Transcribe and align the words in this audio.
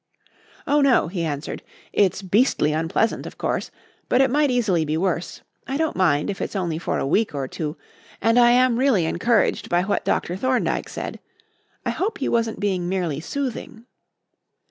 "Oh, 0.65 0.81
no," 0.81 1.09
he 1.09 1.21
answered. 1.23 1.61
"It's 1.93 2.23
beastly 2.23 2.73
unpleasant, 2.73 3.27
of 3.27 3.37
course, 3.37 3.69
but 4.09 4.19
it 4.19 4.31
might 4.31 4.49
easily 4.49 4.83
be 4.83 4.97
worse. 4.97 5.41
I 5.67 5.77
don't 5.77 5.95
mind 5.95 6.31
if 6.31 6.41
it's 6.41 6.55
only 6.55 6.79
for 6.79 6.97
a 6.97 7.05
week 7.05 7.35
or 7.35 7.47
two; 7.47 7.77
and 8.19 8.39
I 8.39 8.49
am 8.49 8.79
really 8.79 9.05
encouraged 9.05 9.69
by 9.69 9.83
what 9.83 10.03
Dr. 10.03 10.35
Thorndyke 10.35 10.89
said. 10.89 11.19
I 11.85 11.91
hope 11.91 12.17
he 12.17 12.27
wasn't 12.27 12.59
being 12.59 12.89
merely 12.89 13.19
soothing." 13.19 13.85